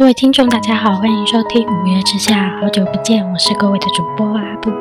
[0.00, 4.72] 各位听众，大家好，欢迎收听《五月之下》，好久不见，我是各位的主播阿布。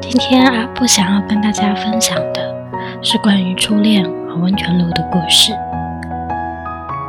[0.00, 2.54] 今天阿布想要跟大家分享的
[3.02, 5.52] 是关于初恋和温泉路的故事。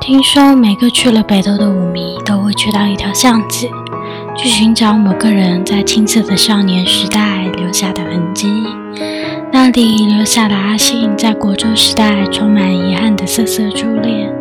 [0.02, 3.68] 听说每个去了北斗的舞迷都会去到一条巷子，
[4.36, 8.50] 去寻找某个人在青涩的少年时代留下的痕迹。
[9.52, 14.34] 那里留下了阿信在国中时代充满遗憾的涩涩初恋。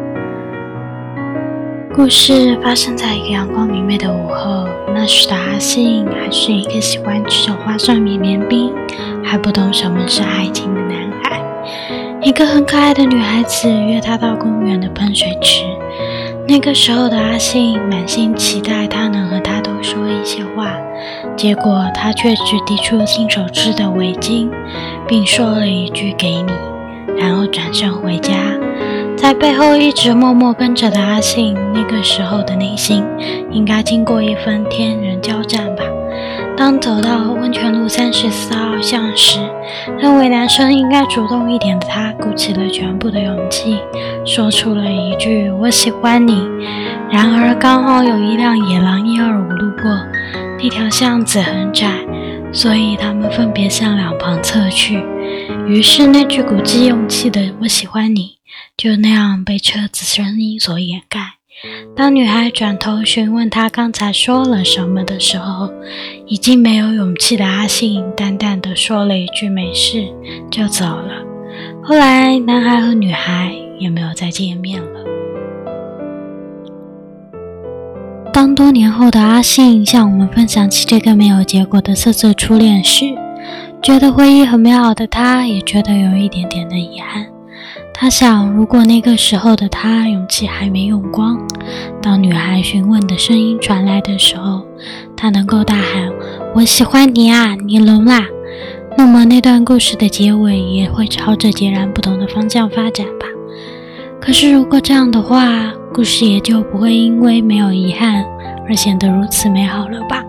[1.95, 8.73] 故事发生在一个阳光明媚的午后，那时的阿信还是一个喜欢吃着花生米绵冰，
[9.23, 11.41] 还不懂什么是爱情的男孩。
[12.20, 15.62] 一个很可爱的女孩子约他到公园的喷水池。
[16.48, 20.77] 那个时候的阿信满心期待他能和他多说一些话，
[21.37, 24.51] 结果他却只递出亲手织的围巾，
[25.06, 26.53] 并说了一句“给你”，
[27.17, 28.33] 然后转身回家。
[29.24, 33.03] 在背后一直默默跟着的阿信，那个时候的内心
[33.50, 35.83] 应该经过一番天人交战吧。
[36.55, 39.39] 当走到温泉路三十四号巷时，
[39.98, 43.78] 认为男生应该主动一点的他，鼓起了全部的勇气，
[44.27, 46.47] 说出了一句“我喜欢你”。
[47.11, 49.91] 然而刚好有一辆野狼一二五路过，
[50.62, 51.89] 那条巷子很窄，
[52.52, 55.02] 所以他们分别向两旁侧去。
[55.67, 58.34] 于是那句鼓起勇气的“我喜欢你”。
[58.77, 61.34] 就那样被车子声音所掩盖。
[61.97, 65.72] 当女孩转头询问他刚才说了什么的时候，
[66.27, 70.05] 已经没有勇气的阿信淡淡的说了一句“没事”，
[70.50, 71.22] 就走了。
[71.83, 75.00] 后来，男孩和女孩也没有再见面了。
[78.33, 83.14] 当多年后的阿信向我们分享起这个没有结果的涩涩初恋时，
[83.80, 87.24] 觉得回忆很美好的他，也觉得有一点点的遗憾。
[87.97, 91.39] 他想，如果那个时候的他勇气还没用光，
[92.03, 94.62] 当女孩询问的声音传来的时候，
[95.17, 96.11] 他能够大喊
[96.55, 98.27] “我喜欢你啊，你聋啦”，
[98.98, 103.27] 那么那段故事的结尾也会朝着截然不同的方向发展吧。
[104.20, 108.24] 可是，如果这样的话，故事也就不会因为没有遗憾
[108.68, 110.23] 而显得如此美好了吧。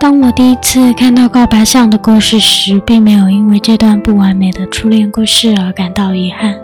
[0.00, 6.56] 当我第一次看到告白上的故事时，并没有因为这段不完美的初恋故事而感到遗憾。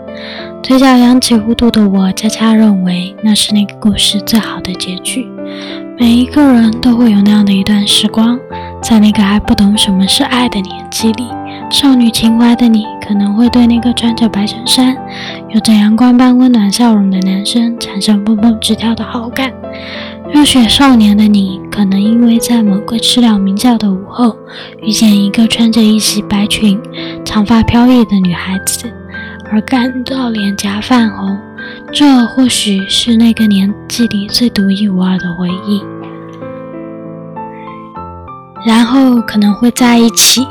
[0.63, 5.29] 嘴角扬起弧度的我，恰恰认为那是那个故事最好的结局。
[5.99, 8.39] 每一个人都会有那样的一段时光，
[8.81, 11.27] 在那个还不懂什么是爱的年纪里，
[11.69, 14.97] 少女情怀的你，可能会对那个穿着白衬衫、
[15.49, 19.53] 有着阳光般温暖笑容的男生产生蹦蹦直跳的好感。
[20.33, 24.35] 热血少年的你，可能因为在某个知了鸣叫的午后，
[24.81, 26.79] 遇见一个穿着一袭白裙、
[27.23, 28.91] 长发飘逸的女孩子，
[29.51, 31.37] 而感到脸颊泛红。
[31.91, 35.81] 这或许是那个年纪里最独一无二的回忆。
[38.65, 40.45] 然后可能会在一起，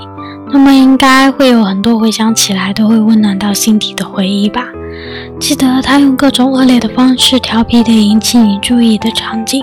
[0.53, 4.65] 那么应该会有很多回想起来都会温暖到心底的回忆吧。
[5.39, 9.63] 记得他用各种恶劣的方式调皮的引起你注意的场景，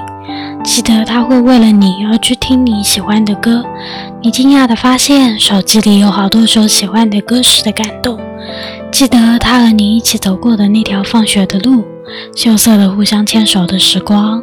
[0.64, 3.64] 记得他会为了你而去听你喜欢的歌，
[4.22, 8.20] 你惊讶的发现手机里有好多首喜欢的歌时的感动，
[8.92, 11.84] 记得他和你一起走过的那条放学的路，
[12.36, 14.42] 羞涩的互相牵手的时光，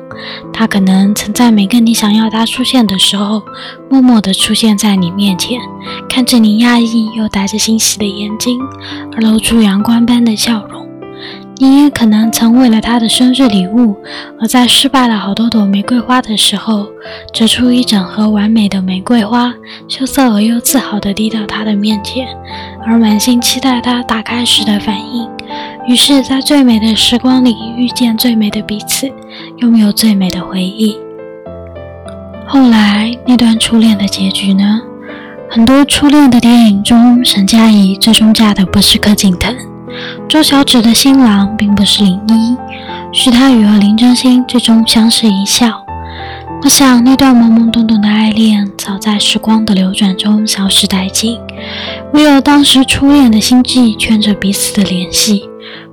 [0.53, 3.43] 他可能曾在每个你想要他出现的时候，
[3.89, 5.61] 默默地出现在你面前，
[6.09, 8.59] 看着你讶异又带着欣喜的眼睛，
[9.15, 10.89] 而露出阳光般的笑容。
[11.59, 13.95] 你也可能曾为了他的生日礼物，
[14.41, 16.87] 而在失败了好多朵玫瑰花的时候，
[17.35, 19.53] 折出一整盒完美的玫瑰花，
[19.87, 22.27] 羞涩而又自豪地递到他的面前，
[22.87, 25.29] 而满心期待他打开时的反应。
[25.89, 29.11] 于是，在最美的时光里遇见最美的彼此，
[29.59, 30.97] 拥有最美的回忆。
[32.47, 34.81] 后来那段初恋的结局呢？
[35.49, 39.53] 很多初恋的电影中，沈佳宜最终嫁的不是柯景腾。
[40.29, 42.57] 周小芷的新郎并不是林一，
[43.11, 45.85] 徐太宇和林真心最终相视一笑。
[46.63, 51.37] 我想那段懵懵懂懂的爱恋，早在时光的流转中消失殆尽，
[52.13, 55.50] 唯有当时初恋的心悸圈着彼此的联系。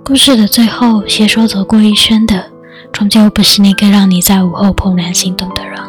[0.08, 2.50] 故事的最后，携手走过一生的，
[2.94, 5.86] 终究不是那个让你在午后怦然心动的人儿，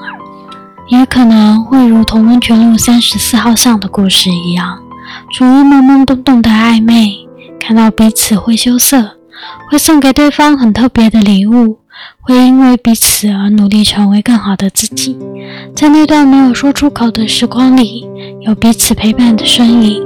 [0.88, 4.80] 也可能会如同温泉路三十四号巷的故事一样，
[5.32, 7.28] 处于懵懵懂懂的暧昧。
[7.60, 9.12] 看到彼此会羞涩，
[9.70, 11.78] 会送给对方很特别的礼物，
[12.20, 15.16] 会因为彼此而努力成为更好的自己。
[15.76, 18.04] 在那段没有说出口的时光里，
[18.40, 20.02] 有彼此陪伴的身影。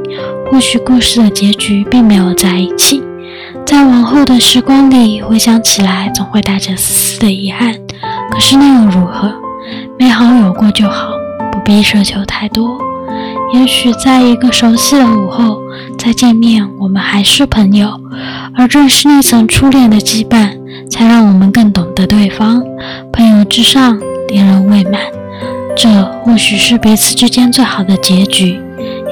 [0.50, 3.02] 或许故事的结局并没有在一起，
[3.64, 7.74] 在往后的时光里回想起来，总会带着丝丝的遗憾。
[8.30, 9.32] 可是那又如何？
[9.98, 11.12] 美好有过就好，
[11.50, 12.78] 不必奢求太多。
[13.54, 15.60] 也许在一个熟悉的午后
[15.98, 18.00] 再见面，我们还是朋友。
[18.56, 20.50] 而正是那层初恋的羁绊，
[20.90, 22.62] 才让我们更懂得对方。
[23.12, 23.98] 朋友之上，
[24.28, 25.00] 恋人未满，
[25.76, 25.88] 这
[26.24, 28.60] 或许是彼此之间最好的结局，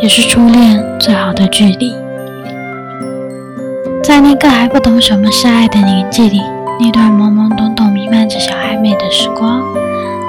[0.02, 1.92] 也是初恋最好的距离。
[4.10, 6.42] 在那个还不懂什么是爱的年纪里，
[6.80, 9.62] 那段懵懵懂懂、弥漫着小暧昧的时光，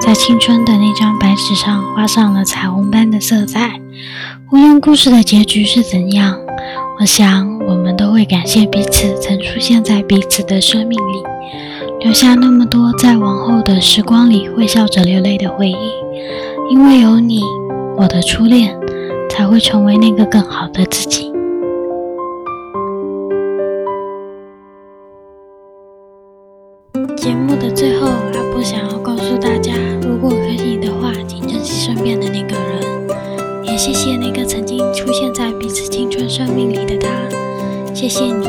[0.00, 3.80] 在青春的那张白纸上画上了彩虹般的色彩。
[4.52, 6.38] 无论故事的结局是怎样，
[7.00, 11.24] 我想我们都会感谢彼此曾出现在彼此的生命里，
[12.04, 15.76] 留下那么多在往后的时光里会笑着流泪的回忆。
[16.70, 17.40] 因为有你，
[17.96, 18.78] 我的初恋
[19.28, 21.31] 才会成为那个更好的自己。
[27.22, 29.72] 节目的最后，阿布想要告诉大家，
[30.02, 37.08] 如果可以的话，请珍惜身边的那个人，也谢谢那个曾经出现在彼此青春生命里的他。
[37.94, 38.44] 谢谢你，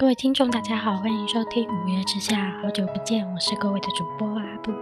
[0.00, 4.72] 各位听众，大家好，欢迎收听《五月之下》，好久不见，我是各位的主播阿布。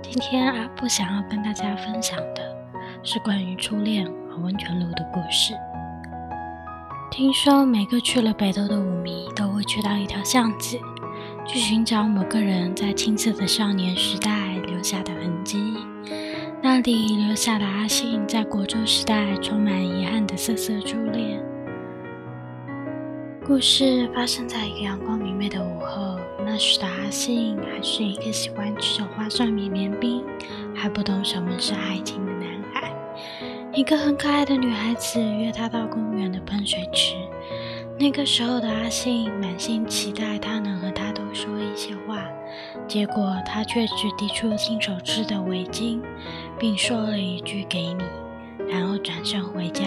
[0.00, 2.56] 今天阿布想要跟大家分享的
[3.02, 5.54] 是关于初恋和温泉路的故事。
[7.10, 10.78] 听说每个去了北斗的舞迷都会去到一条巷子，
[11.44, 15.74] 去寻找某个人在青涩的少年时代留下的痕迹。
[16.62, 21.42] 那里留下了阿信在国中时代充满遗憾的涩涩初恋。
[23.46, 30.24] 故事发生在一个阳光明媚的午后，那时的阿信还是一个喜欢吃着花生绵绵冰，
[30.74, 32.90] 还不懂什么是爱情的男孩。
[33.74, 37.16] 一个很可爱的女孩子约他到公园的喷水池。
[37.98, 42.26] 那个时候的阿信满心期待他能和他多说一些话，
[42.88, 46.00] 结果他却只递出亲手织的围巾，
[46.58, 48.02] 并说了一句“给你”，
[48.72, 49.84] 然后转身回家。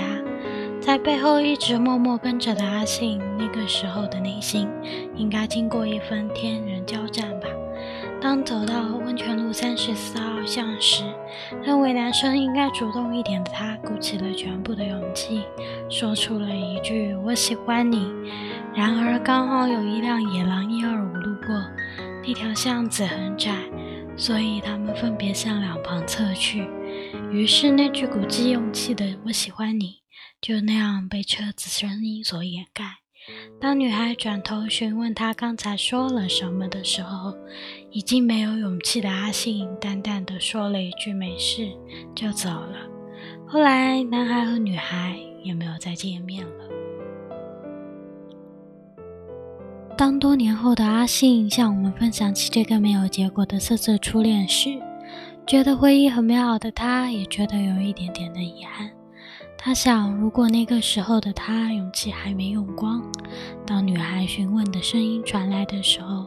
[0.87, 4.69] 在背后一直默默跟着的阿信，那个时候的内心
[5.17, 7.47] 应该经过一番天人交战吧。
[8.21, 11.03] 当走到温泉路三十四号巷时，
[11.61, 15.43] 认为男生应该主动一点的他，鼓起了全部的勇气，
[15.89, 18.09] 说出了一句“我喜欢你”。
[18.73, 21.53] 然而刚好有一辆野狼一二五路过，
[22.25, 23.51] 那条巷子很窄，
[24.15, 26.65] 所以他们分别向两旁侧去。
[27.29, 29.97] 于是那句鼓起勇气的“我喜欢你”。
[30.39, 32.83] 就那样被车子声音所掩盖。
[33.59, 37.35] 当女孩转头询问他刚才说了什么的时候，
[37.91, 41.67] 已经没有勇气的阿信淡淡的说了一句“没事”，
[42.15, 42.77] 就走了。
[43.45, 46.51] 后来，男孩和女孩也没有再见面了。
[49.97, 54.69] 当多年后的阿信向我们分享起这个没有结果的涩涩初恋时，
[55.45, 58.89] 觉得回忆很美好的他，也觉得有一点点的遗憾。
[59.57, 63.03] 他想，如果那个时候的他勇气还没用光，
[63.65, 66.25] 当女孩询问的声音传来的时候，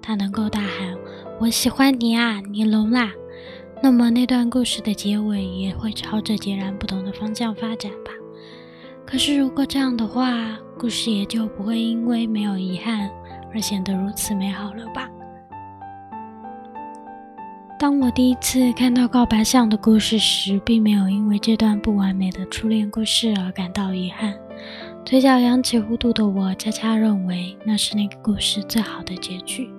[0.00, 0.96] 他能够大喊
[1.38, 3.12] “我喜欢你啊，你聋啦”，
[3.82, 8.12] 那么那段故事的结尾也会朝着截然不同的方向发展吧。
[9.04, 13.10] 可是，如果这样的话，故事也就不会因为没有遗憾
[13.52, 15.10] 而显得如此美好了吧。
[17.78, 24.34] 当我第一次看到告白像的故事时，并没有因为这段不完美的初恋故事而感到遗憾。
[25.04, 29.70] 嘴角扬起弧度的我，恰恰认为那是那个故事最好的结局。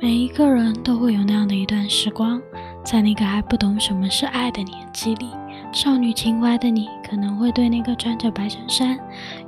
[0.00, 2.42] 每一个人都会有那样的一段时光，
[2.84, 5.28] 在那个还不懂什么是爱的年纪里，
[5.72, 8.98] 少女情怀的你可能会对那个穿着白衬衫、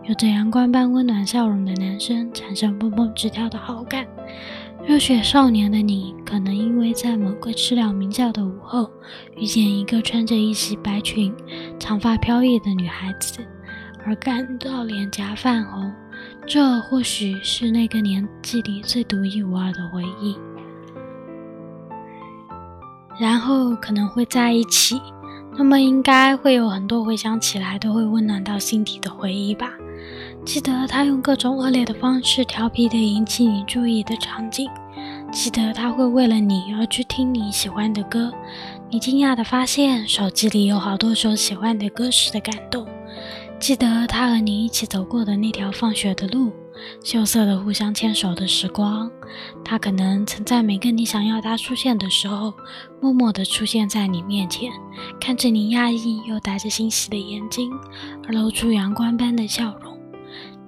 [0.04, 4.06] 有着阳光般温暖笑容的男生产生蹦蹦直跳的好感。
[4.86, 8.90] 热血少年的你，可能因为在某个知了鸣叫的午后，
[9.36, 11.32] 遇见一个穿着一袭白裙、
[11.78, 13.46] 长发飘逸的女孩子，
[14.04, 15.92] 而感到脸颊泛红。
[16.46, 20.36] 这或许是那个年纪里最独一无二的回忆。
[23.20, 25.00] 然后可能会在一起，
[25.56, 29.70] 那么应该会有很多回想起来都会温暖到心底的回忆吧。
[30.44, 34.68] 记得他用各种恶劣的方式调皮的引起你注意的场景，
[35.30, 38.32] 记得他会为了你而去听你喜欢的歌，
[38.90, 42.86] 你惊讶的发现手机里有好多首喜欢的歌时的感动，
[43.60, 46.50] 记得他和你一起走过的那条放学的路，
[47.04, 49.08] 羞涩的互相牵手的时光，
[49.64, 52.54] 他可能曾在每个你想要他出现的时候，
[53.00, 54.72] 默默的出现在你面前，
[55.20, 57.70] 看着你讶异又带着欣喜的眼睛，
[58.26, 59.89] 而露出阳光般的笑容。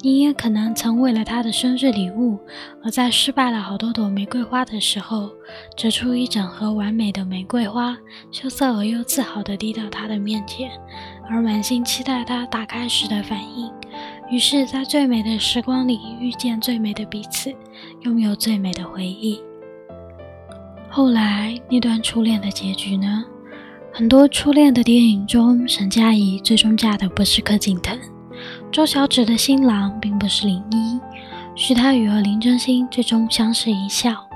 [0.05, 2.37] 你也可能曾为了他的生日礼物，
[2.83, 5.31] 而在失败了好多朵玫瑰花的时候，
[5.77, 7.97] 折出一整盒完美的玫瑰花，
[8.33, 10.73] 羞涩而又自豪地递到他的面前，
[11.31, 13.71] 而满心期待他打开时的反应。
[14.29, 17.55] 于是，在最美的时光里遇见最美的彼此，
[18.01, 19.41] 拥有最美的回忆。
[20.91, 23.25] 后来那段初恋的结局呢？
[23.93, 27.97] 很多初恋的电影中，沈佳宜最终嫁的不是柯景腾。
[28.73, 30.99] 周小芷的新郎并不是林一，
[31.55, 34.27] 徐太宇和林真心最终相视一笑。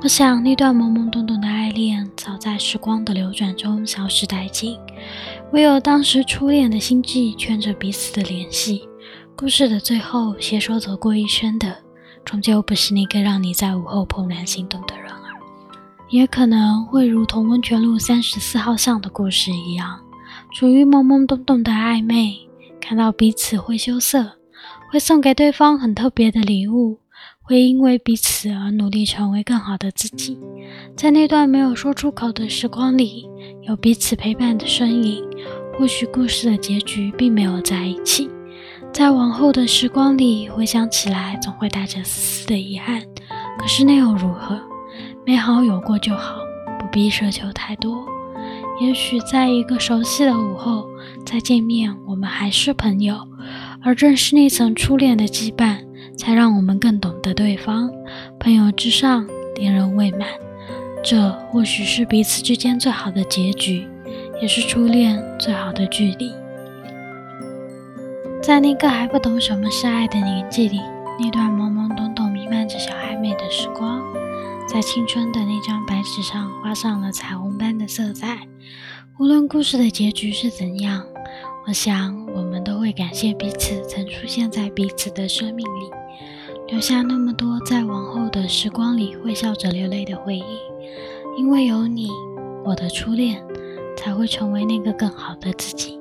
[0.00, 4.78] 我想那段懵懵懂懂的爱恋，早在时光的流转中消失殆尽，
[5.52, 8.88] 唯有当时初恋的心悸圈着彼此的联系。
[9.36, 11.76] 故事的最后，携手走过一生的，
[12.24, 15.20] 终究不是那个让你在午后怦然心动的人儿，
[16.08, 20.00] 也可能会如同温泉路三十四号巷的故事一样，
[20.54, 22.47] 处于懵懵懂懂的暧昧。
[22.88, 24.38] 看到彼此会羞涩，
[24.90, 27.00] 会送给对方很特别的礼物，
[27.42, 30.38] 会因为彼此而努力成为更好的自己。
[30.96, 33.28] 在那段没有说出口的时光里，
[33.60, 35.22] 有彼此陪伴的身影。
[35.78, 38.30] 或许故事的结局并没有在一起，
[38.90, 43.02] 在往后的时光里回想起来，总会带着丝丝的遗憾。
[43.58, 44.58] 可是那又如何？
[45.26, 46.36] 美好有过就好，
[46.78, 48.06] 不必奢求太多。
[48.80, 50.88] 也许在一个熟悉的午后
[51.30, 53.18] 再见面，我们还是朋友，
[53.82, 55.76] 而正是那层初恋的羁绊，
[56.16, 57.92] 才让我们更懂得对方。
[58.40, 60.26] 朋友之上，恋人未满，
[61.04, 63.86] 这或许是彼此之间最好的结局，
[64.40, 66.32] 也是初恋最好的距离。
[68.42, 70.80] 在那个还不懂什么是爱的年纪里，
[71.20, 74.00] 那段懵懵懂懂、弥漫着小暧昧的时光。
[74.66, 78.38] 在青春的那张白纸上画上了彩虹般的色彩。
[79.18, 81.04] 无论故事的结局是怎样，
[81.68, 85.90] 我想我们都会感谢彼此曾出现在彼此的生命里，
[86.68, 90.44] 留下那么多在往后的时光里会笑着流泪的回忆。
[91.36, 92.08] 因为有你，
[92.64, 93.44] 我的初恋
[93.98, 95.97] 才会成为那个更好的自己。